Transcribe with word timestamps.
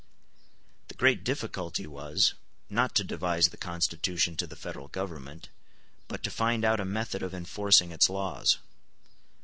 The 0.87 0.95
great 0.95 1.23
difficulty 1.23 1.85
was, 1.85 2.33
not 2.71 2.95
to 2.95 3.03
devise 3.03 3.49
the 3.49 3.55
Constitution 3.57 4.35
to 4.37 4.47
the 4.47 4.55
Federal 4.55 4.87
Government, 4.87 5.49
but 6.07 6.23
to 6.23 6.31
find 6.31 6.65
out 6.65 6.79
a 6.79 6.85
method 6.85 7.21
of 7.21 7.35
enforcing 7.35 7.91
its 7.91 8.09
laws. 8.09 8.57